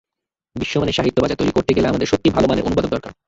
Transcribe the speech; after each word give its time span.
বিশ্বমানের 0.55 0.93
সাহিত্য 0.93 1.17
বাজার 1.21 1.39
তৈরি 1.39 1.51
করতে 1.51 1.71
গেলে 1.73 1.89
আমাদের 1.89 2.09
সত্যি 2.11 2.29
ভালো 2.29 2.45
মানের 2.47 2.65
অনুবাদক 2.65 2.91
দরকার। 2.95 3.11